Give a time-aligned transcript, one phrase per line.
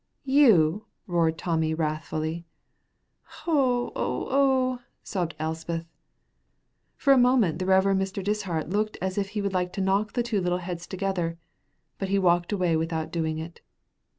[0.25, 2.47] "You!" roared Tommy, wrathfully.
[3.45, 5.85] "Oh, oh, oh!" sobbed Elspeth.
[6.95, 7.83] For a moment the Rev.
[7.83, 8.23] Mr.
[8.23, 11.37] Dishart looked as if he would like to knock two little heads together,
[11.99, 13.61] but he walked away without doing it.